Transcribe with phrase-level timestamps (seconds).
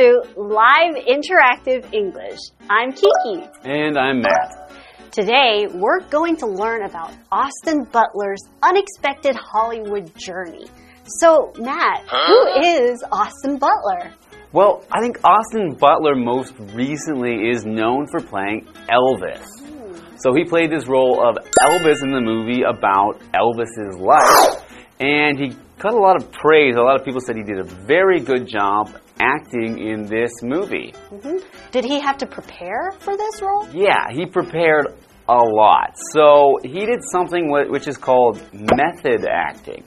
[0.00, 2.38] to Live Interactive English.
[2.70, 3.46] I'm Kiki.
[3.64, 4.72] And I'm Matt.
[5.12, 10.64] Today, we're going to learn about Austin Butler's unexpected Hollywood journey.
[11.04, 14.14] So, Matt, who is Austin Butler?
[14.54, 19.44] Well, I think Austin Butler most recently is known for playing Elvis.
[20.16, 24.64] So he played this role of Elvis in the movie about Elvis's life,
[24.98, 26.74] and he got a lot of praise.
[26.76, 30.94] A lot of people said he did a very good job acting in this movie.
[31.10, 31.38] Mm-hmm.
[31.70, 33.68] Did he have to prepare for this role?
[33.72, 34.86] Yeah, he prepared
[35.28, 35.96] a lot.
[36.12, 39.84] So he did something which is called method acting.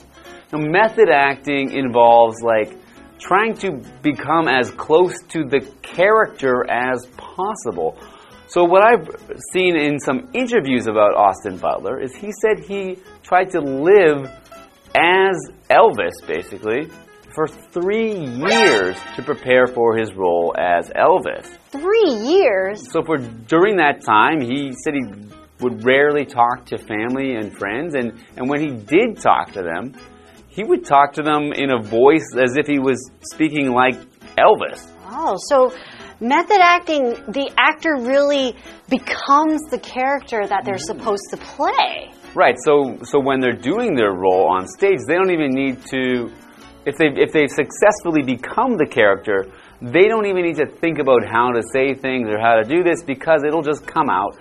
[0.52, 2.78] Now, method acting involves like
[3.20, 7.98] trying to become as close to the character as possible.
[8.48, 9.08] So what I've
[9.52, 14.30] seen in some interviews about Austin Butler is he said he tried to live
[14.96, 15.36] as
[15.70, 16.90] Elvis basically
[17.36, 18.14] for 3
[18.50, 21.48] years to prepare for his role as Elvis.
[21.70, 22.92] Three years.
[22.92, 27.96] So for during that time, he said he would rarely talk to family and friends,
[27.96, 29.94] and, and when he did talk to them,
[30.50, 33.96] he would talk to them in a voice as if he was speaking like
[34.38, 34.88] Elvis.
[35.10, 35.74] Oh, so
[36.20, 38.56] method acting, the actor really
[38.90, 41.00] becomes the character that they're mm-hmm.
[41.00, 42.12] supposed to play.
[42.36, 42.56] Right.
[42.66, 46.32] So so when they're doing their role on stage, they don't even need to
[46.86, 49.46] if they if they've successfully become the character,
[49.82, 52.84] they don't even need to think about how to say things or how to do
[52.84, 54.38] this because it'll just come out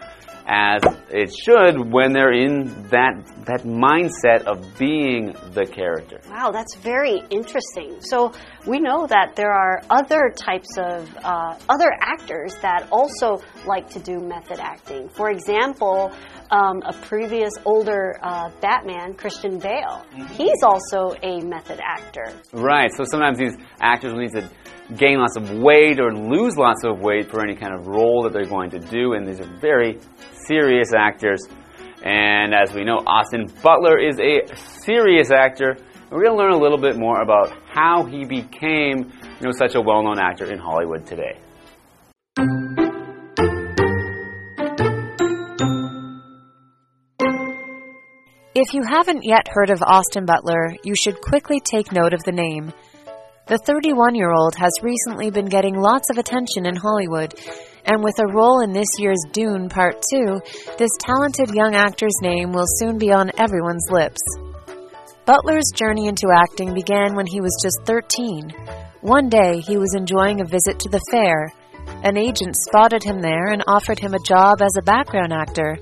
[0.46, 3.14] as it should when they're in that
[3.46, 6.20] that mindset of being the character.
[6.30, 8.00] Wow, that's very interesting.
[8.00, 8.32] So
[8.66, 13.98] we know that there are other types of uh, other actors that also like to
[13.98, 15.08] do method acting.
[15.08, 16.12] For example,
[16.50, 22.32] um, a previous older uh, Batman, Christian Bale, he's also a method actor.
[22.52, 22.90] Right.
[22.94, 24.48] So sometimes these actors will need to
[24.96, 28.32] gain lots of weight or lose lots of weight for any kind of role that
[28.32, 29.98] they're going to do, and these are very
[30.46, 31.40] serious actors.
[32.04, 34.54] And as we know, Austin Butler is a
[34.84, 35.76] serious actor.
[36.10, 39.74] We're going to learn a little bit more about how he became, you know, such
[39.74, 41.38] a well-known actor in Hollywood today.
[48.54, 52.32] If you haven't yet heard of Austin Butler, you should quickly take note of the
[52.32, 52.72] name.
[53.46, 57.34] The 31 year old has recently been getting lots of attention in Hollywood,
[57.84, 62.52] and with a role in this year's Dune Part 2, this talented young actor's name
[62.52, 64.22] will soon be on everyone's lips.
[65.26, 68.50] Butler's journey into acting began when he was just 13.
[69.00, 71.50] One day, he was enjoying a visit to the fair.
[72.04, 75.78] An agent spotted him there and offered him a job as a background actor.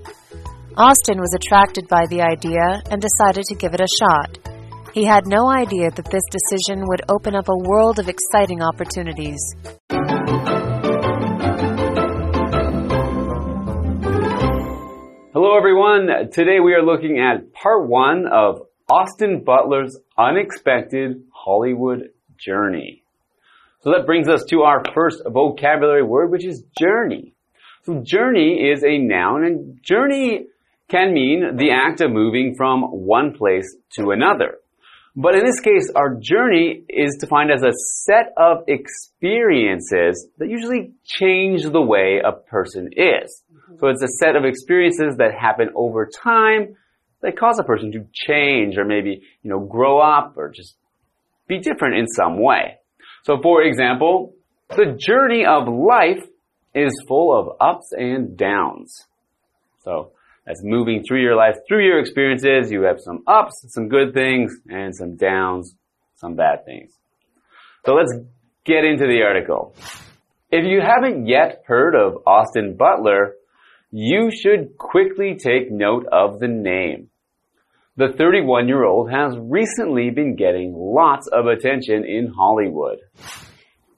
[0.79, 4.50] Austin was attracted by the idea and decided to give it a shot.
[4.93, 9.39] He had no idea that this decision would open up a world of exciting opportunities.
[15.33, 16.09] Hello, everyone.
[16.33, 23.05] Today we are looking at part one of Austin Butler's unexpected Hollywood journey.
[23.83, 27.35] So that brings us to our first vocabulary word, which is journey.
[27.85, 30.47] So journey is a noun, and journey
[30.89, 34.57] can mean the act of moving from one place to another.
[35.17, 37.73] But in this case, our journey is defined as a
[38.05, 43.43] set of experiences that usually change the way a person is.
[43.53, 43.79] Mm-hmm.
[43.81, 46.77] So it's a set of experiences that happen over time
[47.23, 50.77] that cause a person to change or maybe, you know, grow up or just
[51.49, 52.79] be different in some way.
[53.25, 54.35] So for example,
[54.69, 56.25] the journey of life
[56.75, 59.07] is full of ups and downs.
[59.85, 60.13] So
[60.47, 62.71] that's moving through your life, through your experiences.
[62.71, 65.75] You have some ups, some good things, and some downs,
[66.17, 66.93] some bad things.
[67.85, 68.13] So let's
[68.65, 69.75] get into the article.
[70.51, 73.35] If you haven't yet heard of Austin Butler,
[73.91, 77.11] you should quickly take note of the name.
[77.97, 82.99] The 31 year old has recently been getting lots of attention in Hollywood.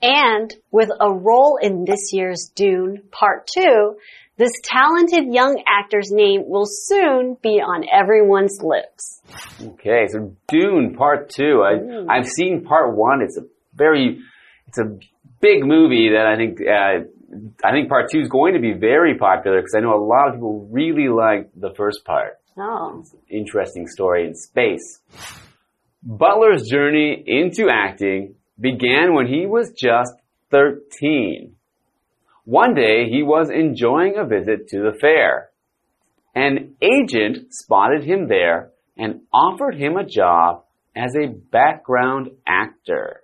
[0.00, 3.94] And with a role in this year's Dune Part 2,
[4.42, 9.22] this talented young actor's name will soon be on everyone's lips.
[9.60, 11.62] Okay, so Dune Part Two.
[11.62, 13.22] I, I've seen Part One.
[13.22, 13.42] It's a
[13.72, 14.18] very,
[14.66, 14.98] it's a
[15.40, 19.16] big movie that I think, uh, I think Part Two is going to be very
[19.16, 22.40] popular because I know a lot of people really like the first part.
[22.58, 23.04] Oh.
[23.30, 25.00] Interesting story in space.
[26.02, 30.12] Butler's journey into acting began when he was just
[30.50, 31.54] 13.
[32.44, 35.50] One day he was enjoying a visit to the fair.
[36.34, 40.64] An agent spotted him there and offered him a job
[40.96, 43.22] as a background actor.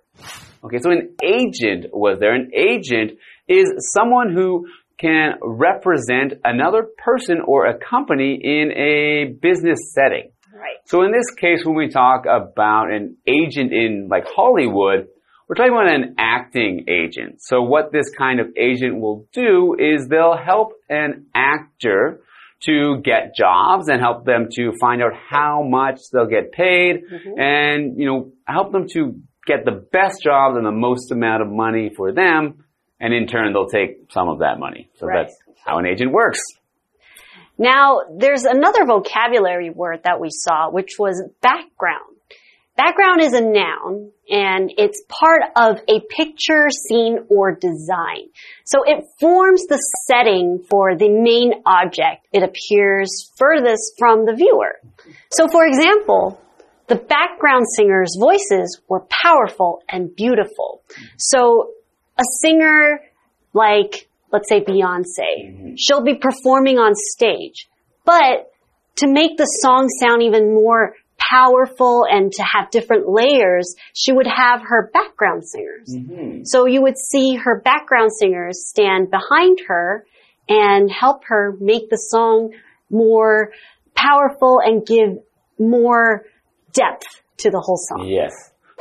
[0.63, 2.33] Okay, so an agent was there.
[2.33, 3.17] An agent
[3.47, 4.67] is someone who
[4.97, 10.31] can represent another person or a company in a business setting.
[10.53, 10.77] Right.
[10.85, 15.07] So in this case, when we talk about an agent in like Hollywood,
[15.49, 17.41] we're talking about an acting agent.
[17.41, 22.21] So what this kind of agent will do is they'll help an actor
[22.65, 27.39] to get jobs and help them to find out how much they'll get paid Mm-hmm.
[27.39, 29.15] and, you know, help them to
[29.47, 32.63] get the best jobs and the most amount of money for them.
[32.99, 34.89] And in turn, they'll take some of that money.
[34.99, 35.25] So Right.
[35.25, 35.35] that's
[35.65, 36.41] how an agent works.
[37.57, 42.08] Now, there's another vocabulary word that we saw, which was background.
[42.79, 48.29] Background is a noun and it's part of a picture, scene, or design.
[48.63, 49.75] So it forms the
[50.07, 52.25] setting for the main object.
[52.31, 54.79] It appears furthest from the viewer.
[55.29, 56.39] So for example,
[56.87, 60.81] the background singers' voices were powerful and beautiful.
[61.17, 61.71] So
[62.17, 63.01] a singer
[63.51, 65.73] like, let's say Beyonce, mm-hmm.
[65.77, 67.67] she'll be performing on stage.
[68.05, 68.53] But
[68.99, 70.95] to make the song sound even more
[71.29, 75.95] powerful and to have different layers, she would have her background singers.
[75.95, 76.43] Mm-hmm.
[76.45, 80.05] So you would see her background singers stand behind her
[80.47, 82.53] and help her make the song
[82.89, 83.51] more
[83.95, 85.19] powerful and give
[85.59, 86.25] more
[86.73, 87.05] depth
[87.37, 88.07] to the whole song.
[88.07, 88.31] Yes.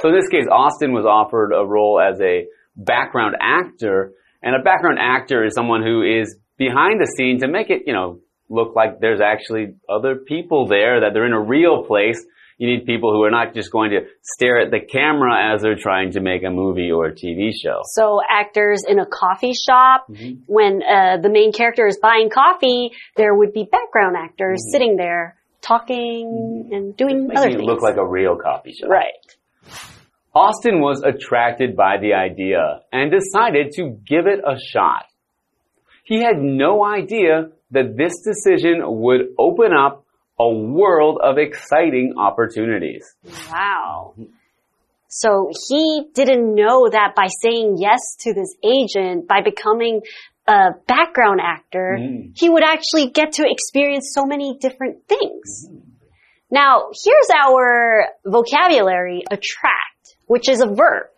[0.00, 2.46] So in this case, Austin was offered a role as a
[2.76, 4.12] background actor,
[4.42, 7.92] and a background actor is someone who is behind the scene to make it, you
[7.92, 12.24] know, look like there's actually other people there, that they're in a real place.
[12.58, 15.78] You need people who are not just going to stare at the camera as they're
[15.78, 17.82] trying to make a movie or a TV show.
[17.84, 20.40] So actors in a coffee shop, mm-hmm.
[20.46, 24.72] when uh, the main character is buying coffee, there would be background actors mm-hmm.
[24.72, 26.74] sitting there talking mm-hmm.
[26.74, 27.62] and doing other things.
[27.62, 28.90] look like a real coffee shop.
[28.90, 29.14] right.
[30.34, 35.04] Austin was attracted by the idea and decided to give it a shot.
[36.04, 40.04] He had no idea that this decision would open up
[40.40, 43.04] a world of exciting opportunities.
[43.50, 44.14] Wow.
[45.08, 50.02] So he didn't know that by saying yes to this agent, by becoming
[50.46, 52.32] a background actor, Mm.
[52.36, 55.68] he would actually get to experience so many different things.
[56.50, 61.08] Now, here's our vocabulary attract, which is a verb.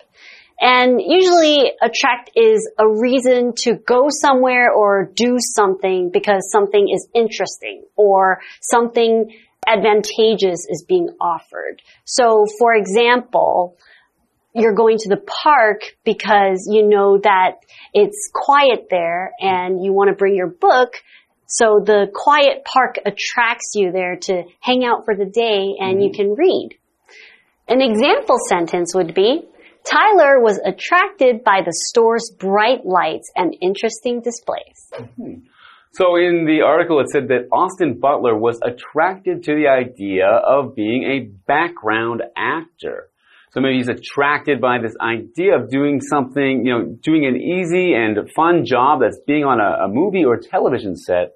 [0.60, 7.08] And usually attract is a reason to go somewhere or do something because something is
[7.14, 9.32] interesting or something
[9.66, 11.80] advantageous is being offered.
[12.04, 13.78] So for example,
[14.54, 17.60] you're going to the park because you know that
[17.94, 20.94] it's quiet there and you want to bring your book.
[21.46, 26.10] So the quiet park attracts you there to hang out for the day and you
[26.10, 26.16] mm-hmm.
[26.16, 26.70] can read.
[27.68, 29.48] An example sentence would be,
[29.84, 34.90] Tyler was attracted by the store's bright lights and interesting displays.
[35.16, 35.46] Hmm.
[35.92, 40.76] So in the article, it said that Austin Butler was attracted to the idea of
[40.76, 43.10] being a background actor.
[43.52, 47.94] So maybe he's attracted by this idea of doing something, you know, doing an easy
[47.94, 51.32] and fun job that's being on a, a movie or television set.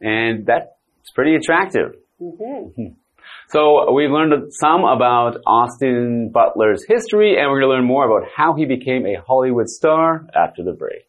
[0.00, 1.96] And that's pretty attractive.
[2.20, 2.80] Mm-hmm.
[2.80, 2.94] Mm-hmm.
[3.47, 8.27] So we've learned some about Austin Butler's history and we're going to learn more about
[8.35, 11.05] how he became a Hollywood star after the break.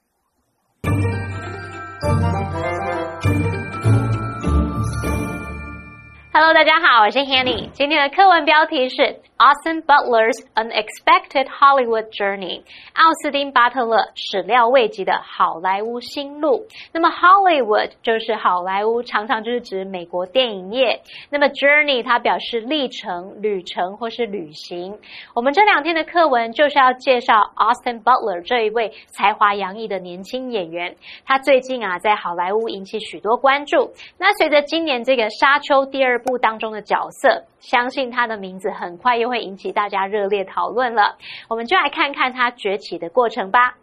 [6.32, 7.70] Hello，大家好，我是 Hanny。
[7.70, 16.67] 今天的课文标题是 Austin Butler's Unexpected Hollywood Journey，奥斯汀巴特勒始料未及的好莱坞新路。
[16.91, 21.00] 那么 Hollywood 就是好莱坞，常常就是指美国电影业。
[21.29, 25.00] 那么 Journey 它表示历程、旅程或是旅行。
[25.34, 30.98] 我们这两天的课文就是要介绍 Austin Butler 这一位才华洋溢的年轻演员。
[31.25, 33.93] 他最近啊在好莱坞引起许多关注。
[34.17, 41.17] 那随着今年这个《沙丘》第二部当中的角色，相信他的名字很快又会引起大家热烈讨论了。
[41.49, 43.75] 我们就来看看他崛起的过程吧。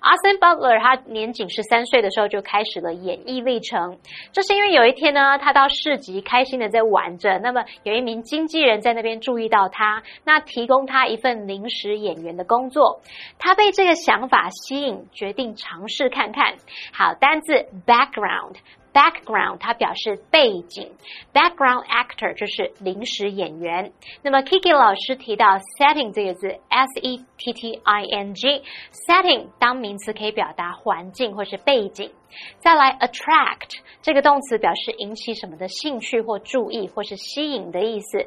[0.00, 3.98] Austin Butler 他年仅十三岁的时候就开始了演艺历程，
[4.32, 13.00] 这是因为有一天呢，他到市集开心的在玩着，那么有一名经纪人在那边注意到他，那提供他一份临时演员的工作，
[13.38, 16.56] 他被这个想法吸引，决定尝试看看。
[16.92, 18.56] 好，单字 background。
[18.92, 20.92] Background 它表示背景
[21.32, 23.90] ，background actor 就是临时演员。
[24.22, 32.10] 那么 Kiki 老师提到 setting 这个字，s e t t i n g，setting 当名词可以表达环境或是背景。
[32.58, 38.26] 再来 attract 这个动词表示引起什么的兴趣或注意或是吸引的意思。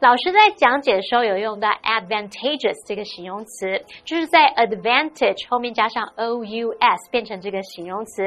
[0.00, 8.22] 老师在讲解的时候有用到 advantageous 这个形容词，就是在 advantage 后面加上 o u s 变成这个形容词。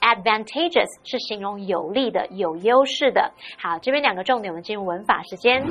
[0.00, 3.32] advantageous 是形容有利的、有优势的。
[3.58, 5.64] 好，这边两个重点，我们进入文法时间。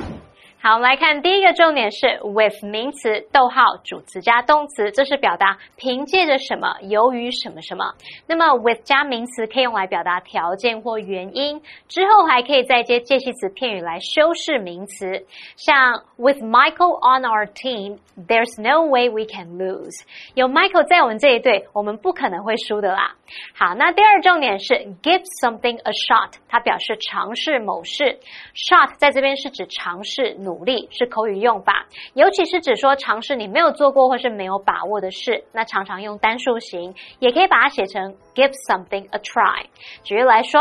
[0.64, 7.94] 好，我们来看第一个重点是 with 名词，逗号主词加动词，这是表达凭借着什么，由于什么什么。
[8.28, 15.26] 那么 with 加名词可以用来表达条件或原因，之后还可以再接介系词片语来修饰名词。
[15.56, 20.04] 像 with Michael on our team, there's no way we can lose。
[20.34, 23.16] 有 Michael 在我们这一队，我们不可能会输的啦。
[23.58, 28.20] 好，那第二重点是 give something a shot，它表示尝试某事。
[28.54, 30.51] shot 在这边是指尝试努。
[30.52, 39.64] 努力是口语用法，尤其是指说尝试你没有做过或是没有把握的事，那常常用单数型，也可以把它写成 give something a try。
[40.04, 40.60] 举例来说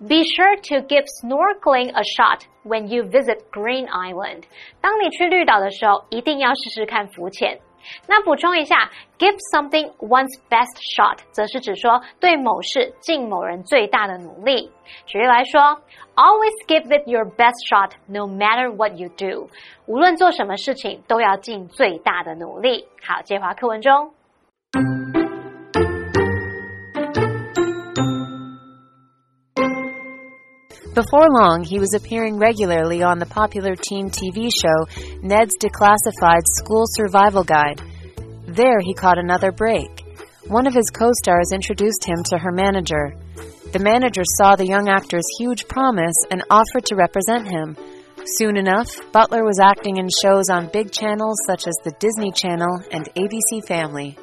[0.00, 4.42] ，Be sure to give snorkeling a shot when you visit Green Island。
[4.82, 7.58] 当你去绿岛的时候，一定要试试看浮潜。
[8.06, 14.70] 那补充一下，give something one's best shot，则是指说对某事尽某人最大的努力。
[15.06, 15.60] 举例来说
[16.14, 19.48] ，always give it your best shot no matter what you do。
[19.86, 22.86] 无论做什么事情，都要尽最大的努力。
[23.02, 24.12] 好，接华课文中。
[30.94, 34.84] Before long, he was appearing regularly on the popular teen TV show
[35.22, 37.80] Ned's Declassified School Survival Guide.
[38.46, 40.04] There, he caught another break.
[40.48, 43.14] One of his co stars introduced him to her manager.
[43.72, 47.74] The manager saw the young actor's huge promise and offered to represent him.
[48.26, 52.82] Soon enough, Butler was acting in shows on big channels such as the Disney Channel
[52.92, 54.18] and ABC Family.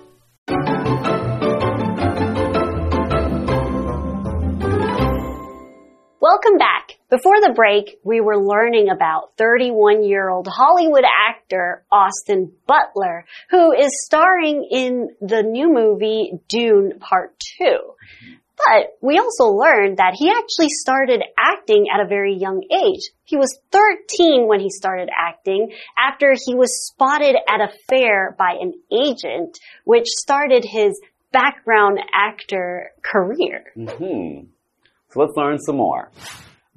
[6.31, 7.00] Welcome back.
[7.09, 13.71] Before the break, we were learning about 31 year old Hollywood actor Austin Butler, who
[13.71, 17.65] is starring in the new movie Dune Part 2.
[18.57, 23.09] But we also learned that he actually started acting at a very young age.
[23.24, 28.53] He was 13 when he started acting after he was spotted at a fair by
[28.62, 33.74] an agent, which started his background actor career.
[33.75, 34.58] Mm -hmm.
[35.11, 36.11] So let's learn some more.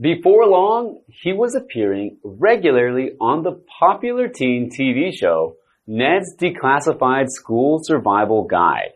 [0.01, 7.81] Before long, he was appearing regularly on the popular teen TV show Ned's Declassified School
[7.83, 8.93] Survival Guide.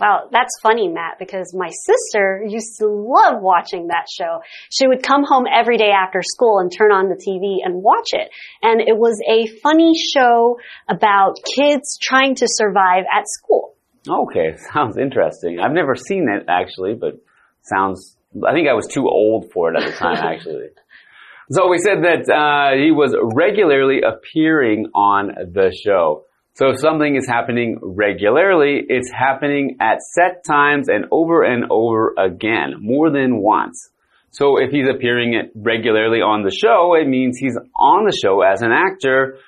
[0.00, 4.40] Wow, that's funny, Matt, because my sister used to love watching that show.
[4.70, 8.08] She would come home every day after school and turn on the TV and watch
[8.12, 8.30] it.
[8.62, 13.74] And it was a funny show about kids trying to survive at school.
[14.08, 15.60] Okay, sounds interesting.
[15.60, 17.20] I've never seen it actually, but
[17.62, 18.16] sounds
[18.46, 20.68] I think I was too old for it at the time, actually.
[21.50, 26.24] so we said that uh, he was regularly appearing on the show.
[26.54, 32.14] So if something is happening regularly, it's happening at set times and over and over
[32.18, 33.90] again, more than once.
[34.30, 38.62] So if he's appearing regularly on the show, it means he's on the show as
[38.62, 39.38] an actor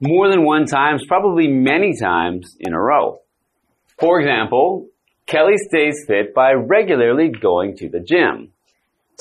[0.00, 3.20] more than one times, probably many times in a row.
[4.00, 4.88] For example,
[5.32, 8.52] Kelly stays fit by regularly going to the gym.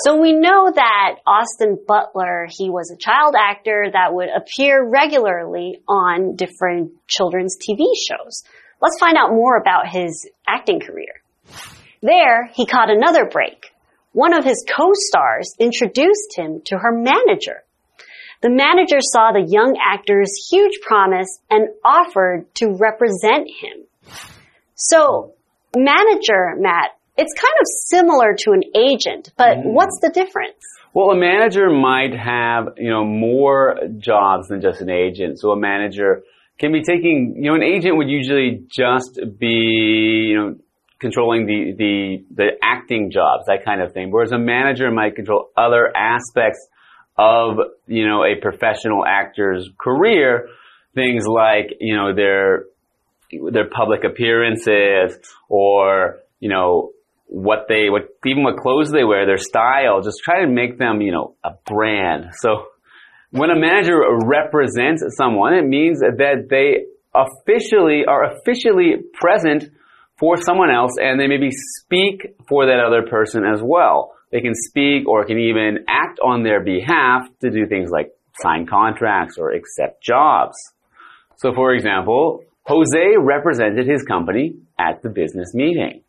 [0.04, 5.80] So we know that Austin Butler, he was a child actor that would appear regularly
[5.88, 8.44] on different children's TV shows.
[8.82, 11.22] Let's find out more about his acting career.
[12.02, 13.72] There, he caught another break.
[14.12, 17.64] One of his co-stars introduced him to her manager.
[18.42, 23.86] The manager saw the young actor's huge promise and offered to represent him.
[24.76, 25.36] So
[25.76, 29.74] manager, Matt, it's kind of similar to an agent, but mm.
[29.74, 30.58] what's the difference?
[30.94, 35.40] Well, a manager might have, you know, more jobs than just an agent.
[35.40, 36.24] So a manager
[36.60, 40.56] can be taking, you know, an agent would usually just be, you know,
[41.00, 44.12] controlling the, the, the acting jobs, that kind of thing.
[44.12, 46.68] Whereas a manager might control other aspects
[47.18, 50.50] of, you know, a professional actor's career.
[50.94, 52.66] Things like, you know, their,
[53.52, 55.18] their public appearances
[55.50, 56.92] or, you know,
[57.28, 61.02] what they, what, even what clothes they wear, their style, just try to make them,
[61.02, 62.26] you know, a brand.
[62.40, 62.66] So
[63.32, 69.66] when a manager represents someone, it means that they officially are officially present
[70.18, 74.14] for someone else and they maybe speak for that other person as well.
[74.32, 78.12] They can speak or can even act on their behalf to do things like
[78.42, 80.56] sign contracts or accept jobs.
[81.38, 86.04] So for example, Jose represented his company at the business meeting.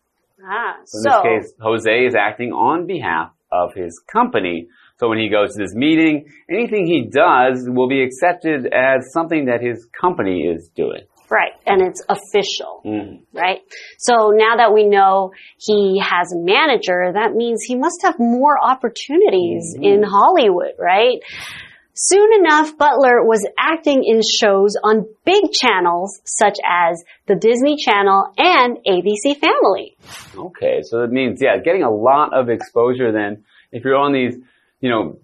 [0.45, 4.69] Ah, So in so this case, Jose is acting on behalf of his company.
[4.99, 9.47] So when he goes to this meeting, anything he does will be accepted as something
[9.47, 11.03] that his company is doing.
[11.31, 12.83] right, and it's official.
[12.85, 13.23] Mhm.
[13.33, 13.61] right?
[13.99, 18.63] So now that we know he has a manager, that means he must have more
[18.63, 21.21] opportunities in Hollywood, right?
[21.95, 28.33] Soon enough, Butler was acting in shows on big channels such as the Disney Channel
[28.39, 29.97] and ABC Family.
[30.35, 33.45] Okay, so that means, yeah, getting a lot of exposure then.
[33.73, 34.37] If you're on these,
[34.81, 35.19] you know,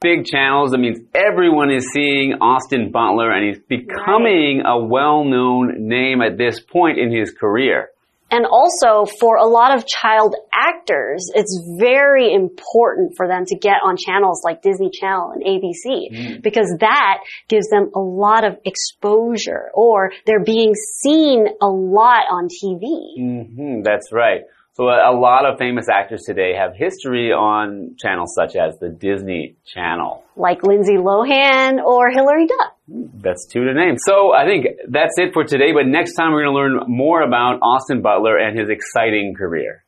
[0.00, 6.22] big channels, that means everyone is seeing Austin Butler and he's becoming a well-known name
[6.22, 7.90] at this point in his career.
[8.30, 13.76] And also for a lot of child actors, it's very important for them to get
[13.84, 17.18] on channels like Disney Channel and ABC because that
[17.48, 23.14] gives them a lot of exposure or they're being seen a lot on TV.
[23.16, 24.42] hmm that's right.
[24.76, 29.56] So a, lot of famous actors today have history on channels such as the Disney
[29.64, 30.22] Channel.
[30.36, 32.72] Like Lindsay Lohan or Hilary Duff.
[32.86, 33.96] That's two to name.
[33.96, 37.22] So I think that's it for today, but next time we're going to learn more
[37.22, 39.82] about Austin Butler and his exciting career.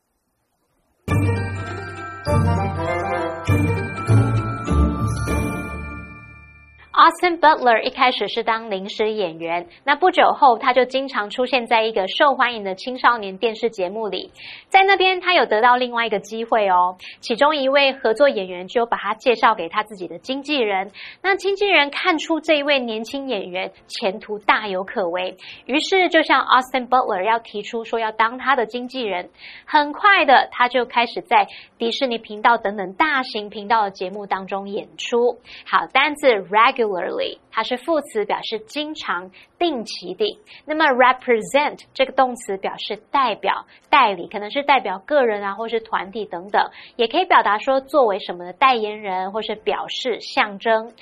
[7.09, 14.31] Austin Butler 一开始是当临时演员，那不久后他就经常出现在一个受欢迎的青少年电视节目里，
[14.69, 16.99] 在那边他有得到另外一个机会哦。
[17.21, 20.91] 其中一位合作演员就把他介绍给他自己的经纪人，
[21.23, 29.31] 那经纪人看出这一位年轻演员前途大有可为，于是就向 Austin Butler 要提出说要当他的经纪人。
[29.65, 35.39] 很快的，他就开始在迪士尼频道等等大型频道的节目当中演出。
[35.65, 40.39] 好，单字 regular Early，它是副词，表示经常、定期的。
[40.65, 50.93] 那么 represent 这个动词表示代表、代理，可能是代表个人啊，或是团体等等，也可以表达说作为什么的代言人，或是表示象征。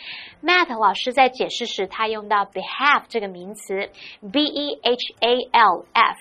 [0.42, 3.90] Matt 老师在解释时，他用到 behalf 这个名词
[4.32, 6.16] ，b e h a l f。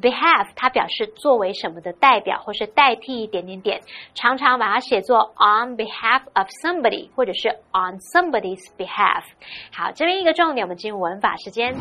[0.00, 3.82] behalf 它表示作为什么的代表或是代替点点点，
[4.14, 9.09] 常常把它写作 on behalf of somebody 或者是 on somebody's behalf。
[9.72, 11.74] 好，这边一个重点，我们进入文法时间。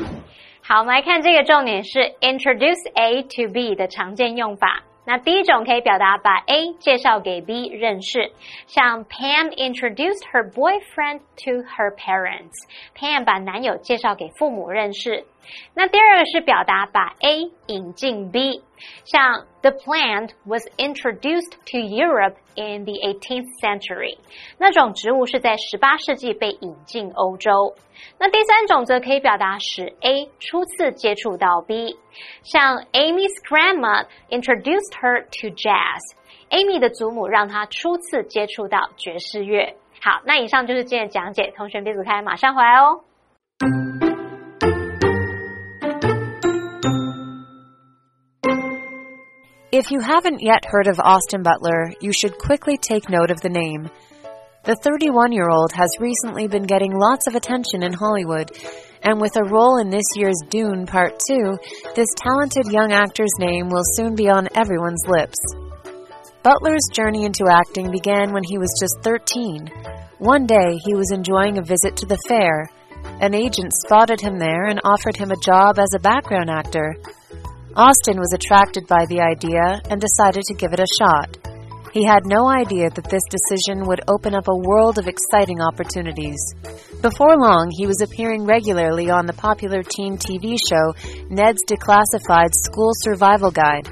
[0.62, 4.84] 好，我们来看这个重点是 introduce A to B 的常见用法。
[5.06, 8.32] 那第一种可以表达把 A 介绍给 B 认识，
[8.68, 12.54] 像 Pam introduced her boyfriend to her parents。
[12.96, 15.26] Pam 把男友介绍给父母认识。
[15.74, 18.62] 那第二个是表达把 A 引进 B，
[19.06, 24.18] 像 The plant was introduced to Europe in the 18th century。
[24.58, 27.76] 那种植物是在十八世纪被引进欧洲。
[28.20, 31.98] 那第三种则可以表达使 A 初次接触到 B，
[32.44, 36.00] 像 Amy's grandma introduced her to jazz。
[36.50, 39.76] Amy 的祖母让她初次接触到爵士乐。
[40.02, 43.02] 好，那以上就是今天的讲解，同学别走开，马上回来哦。
[49.72, 53.88] If you haven't yet heard of Austin Butler, you should quickly take note of the name.
[54.64, 58.50] The 31 year old has recently been getting lots of attention in Hollywood,
[59.04, 61.56] and with a role in this year's Dune Part 2,
[61.94, 65.38] this talented young actor's name will soon be on everyone's lips.
[66.42, 69.70] Butler's journey into acting began when he was just 13.
[70.18, 72.72] One day, he was enjoying a visit to the fair.
[73.22, 76.96] An agent spotted him there and offered him a job as a background actor.
[77.80, 81.32] Austin was attracted by the idea and decided to give it a shot.
[81.94, 86.44] He had no idea that this decision would open up a world of exciting opportunities.
[87.02, 90.92] Before long, he was appearing regularly on the popular teen TV show
[91.30, 93.88] Ned's Declassified School Survival Guide.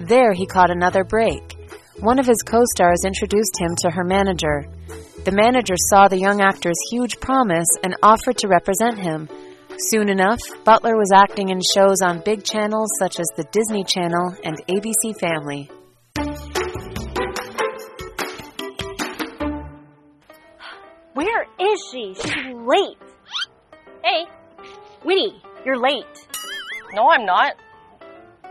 [0.00, 1.56] There, he caught another break.
[2.00, 4.66] One of his co stars introduced him to her manager.
[5.24, 9.30] The manager saw the young actor's huge promise and offered to represent him.
[9.78, 14.36] Soon enough, Butler was acting in shows on big channels such as the Disney Channel
[14.44, 15.68] and ABC Family.
[21.14, 22.14] Where is she?
[22.14, 22.98] She's late.
[24.02, 24.26] Hey,
[25.04, 26.04] Winnie, you're late.
[26.92, 27.54] no, I'm not.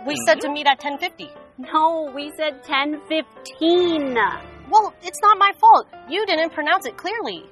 [0.06, 0.54] We said to mm-hmm.
[0.54, 1.30] meet at 10:50.
[1.58, 4.16] No, we said 10:15.
[4.70, 5.88] Well, it's not my fault.
[6.10, 7.46] You didn't pronounce it clearly.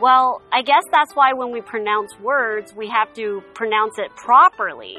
[0.00, 4.98] Well, I guess that's why when we pronounce words, we have to pronounce it properly.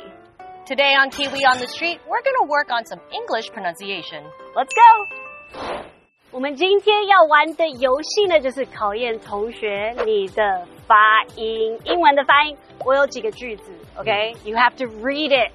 [0.66, 4.24] Today on Kiwi on the Street, we're going to work on some English pronunciation.
[4.56, 5.88] Let's go.
[6.32, 12.58] 我们今天要玩的游戏呢，就是考验同学你的发音，英文的发音。
[12.86, 15.52] 我有几个句子，OK？You、have to read it.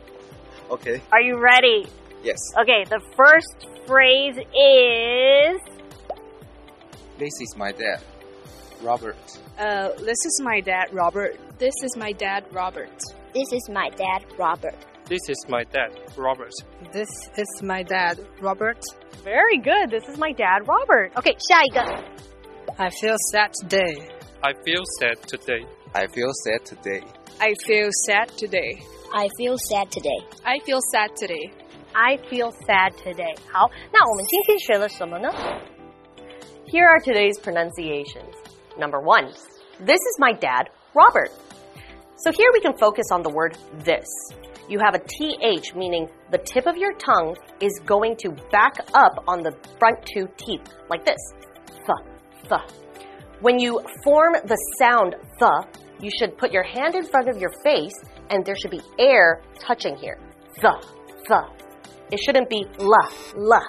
[0.69, 1.01] Okay.
[1.11, 1.89] Are you ready?
[2.23, 2.39] Yes.
[2.61, 5.61] Okay, the first phrase is
[7.19, 8.01] This is my dad,
[8.83, 9.17] Robert.
[9.59, 11.37] Uh, this is my dad, Robert.
[11.59, 13.01] This is my dad, Robert.
[13.35, 14.77] This is my dad, Robert.
[15.07, 16.53] This is my dad, Robert.
[16.93, 18.79] This is my dad, Robert.
[19.25, 19.91] Very good.
[19.91, 21.13] This is my dad, Robert.
[21.17, 21.81] Okay, 下一个。
[22.79, 24.09] I feel sad today.
[24.43, 25.67] I feel sad today.
[25.95, 27.03] I feel sad today.
[27.41, 28.83] I feel sad today.
[29.13, 30.23] I feel sad today.
[30.45, 31.51] I feel sad today.
[31.95, 33.35] I feel sad today.
[33.51, 35.31] 好，那我们今天学了什么呢？
[36.67, 38.35] Here are today's pronunciations.
[38.78, 39.32] Number one,
[39.80, 41.30] this is my dad, Robert.
[42.18, 44.06] So here we can focus on the word this.
[44.70, 49.24] You have a th, meaning the tip of your tongue is going to back up
[49.28, 51.20] on the front two teeth, like this.
[51.86, 52.62] Th, th.
[53.42, 57.52] When you form the sound th, you should put your hand in front of your
[57.64, 57.94] face
[58.30, 60.18] and there should be air touching here.
[60.56, 60.74] Th,
[61.28, 61.40] th.
[62.12, 63.62] It shouldn't be la, la.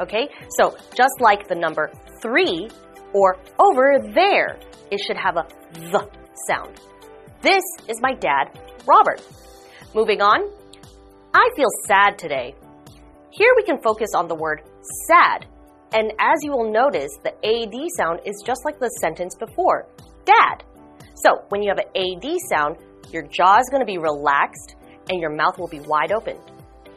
[0.00, 0.28] Okay?
[0.56, 1.90] So just like the number
[2.22, 2.70] three
[3.12, 4.58] or over there,
[4.90, 5.46] it should have a
[5.90, 6.08] the
[6.46, 6.80] sound.
[7.42, 9.22] This is my dad, Robert.
[9.94, 10.50] Moving on.
[11.32, 12.54] I feel sad today.
[13.30, 14.62] Here we can focus on the word
[15.06, 15.46] sad.
[15.92, 19.86] And as you will notice, the AD sound is just like the sentence before
[20.24, 20.64] dad.
[21.14, 22.76] So when you have an AD sound,
[23.10, 24.76] your jaw is going to be relaxed
[25.08, 26.36] and your mouth will be wide open.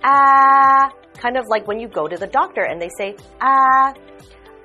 [0.04, 3.94] Ah, kind of like when you go to the doctor and they say, ah,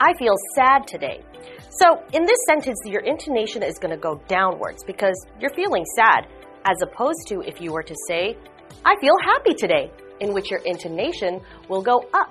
[0.00, 1.22] I feel sad today.
[1.70, 6.26] So in this sentence, your intonation is going to go downwards because you're feeling sad,
[6.64, 8.36] as opposed to if you were to say,
[8.84, 12.30] I feel happy today, in which your intonation will go up.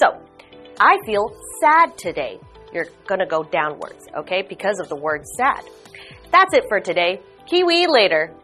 [0.00, 0.08] So,
[0.78, 1.30] I feel
[1.60, 2.38] sad today.
[2.72, 5.62] You're going to go downwards, okay, because of the word sad.
[6.32, 7.20] That's it for today.
[7.46, 8.34] Kiwi later.